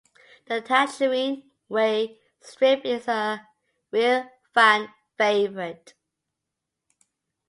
[0.47, 3.47] The tangerine away strip is a
[3.91, 5.93] real fan favourite.